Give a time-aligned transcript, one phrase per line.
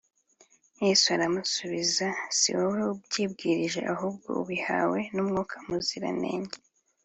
[0.85, 2.07] Yesu aramusubiza
[2.37, 6.57] siwowe ubyibwirije ahubwo ubihawe na mwuka muziranenge